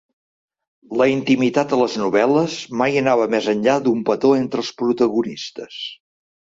[1.01, 5.83] La intimitat a les novel·les mai anava més enllà d'un petó entre els protagonistes.